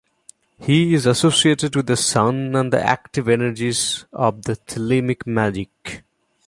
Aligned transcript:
He 0.57 0.95
is 0.95 1.05
associated 1.05 1.75
with 1.75 1.85
the 1.85 1.95
Sun 1.95 2.55
and 2.55 2.73
the 2.73 2.83
active 2.83 3.29
energies 3.29 4.05
of 4.11 4.41
Thelemic 4.41 5.25
magick. 5.27 6.01